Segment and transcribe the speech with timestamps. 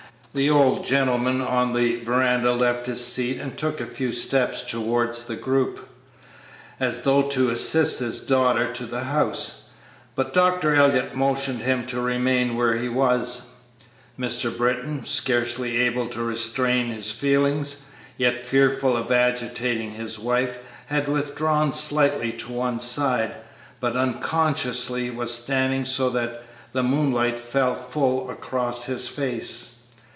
[0.33, 5.25] The old gentleman on the veranda left his seat and took a few steps towards
[5.25, 5.89] the group,
[6.79, 9.65] as though to assist his daughter to the house,
[10.15, 10.73] but Dr.
[10.73, 13.55] Elliott motioned him to remain where he was.
[14.17, 14.55] Mr.
[14.57, 21.73] Britton, scarcely able to restrain his feelings, yet fearful of agitating his wife, had withdrawn
[21.73, 23.35] slightly to one side,
[23.81, 26.41] but unconsciously was standing so that
[26.71, 29.67] the moonlight fell full across his face.